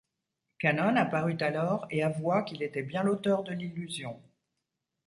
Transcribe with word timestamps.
Kanon 0.57 0.95
apparut 0.95 1.37
alors 1.43 1.85
et 1.91 2.01
avoua 2.01 2.41
qu'il 2.41 2.63
était 2.63 2.81
bien 2.81 3.03
l'auteur 3.03 3.43
de 3.43 3.53
l'illusion. 3.53 4.19